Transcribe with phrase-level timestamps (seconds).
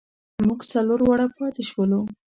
[0.45, 1.99] مونږ څلور واړه پاتې شولو.